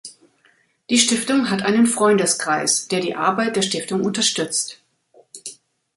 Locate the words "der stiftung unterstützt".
3.55-4.81